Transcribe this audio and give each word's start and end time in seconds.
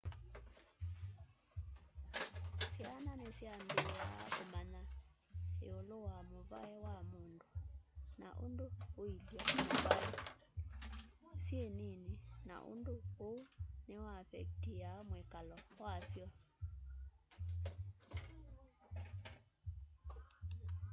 syana 2.77 3.11
nisyambiaa 3.21 4.21
umanya 4.43 4.81
iulu 5.67 5.95
wa 6.07 6.15
mûvai 6.31 6.73
wa 6.85 6.95
mundu 7.11 7.47
na 8.21 8.27
undu 8.45 8.65
uilye 9.01 9.41
muvaî 9.59 10.09
syi 11.43 11.61
nini 11.79 12.13
na 12.47 12.55
undu 12.71 12.93
uu 13.29 13.41
ni 13.87 13.95
uaffectiaa 14.05 14.99
mwikalo 15.09 15.57
wasyo 15.81 16.27